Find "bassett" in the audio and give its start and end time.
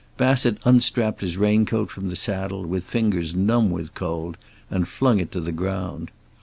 0.17-0.57